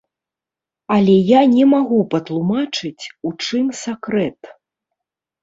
Але 0.95 1.17
я 1.27 1.41
не 1.55 1.65
магу 1.73 1.99
патлумачыць, 2.15 3.05
у 3.29 3.35
чым 3.45 3.65
сакрэт. 3.83 4.53